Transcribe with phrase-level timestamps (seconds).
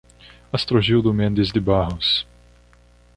[0.51, 2.25] Astrogildo Mendes de Barrros